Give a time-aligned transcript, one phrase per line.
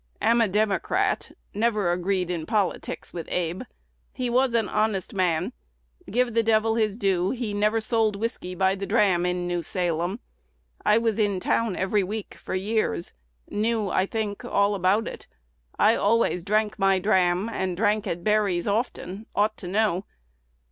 [0.19, 3.61] Am a Democrat; never agreed in politics with Abe.
[4.11, 5.53] He was an honest man.
[6.09, 10.19] Give the Devil his due; he never sold whiskey by the dram in New Salem!
[10.83, 13.13] I was in town every week for years;
[13.47, 15.27] knew, I think, all about it.
[15.77, 20.05] I always drank my dram, and drank at Berry's often; ought to know.